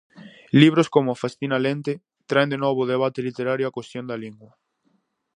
[0.49, 1.93] Libros como "Festina lente"
[2.29, 4.51] traen de novo ao debate literario a cuestión da lingua.